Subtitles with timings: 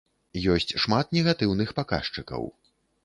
[0.53, 2.43] Ёсць шмат негатыўных паказчыкаў.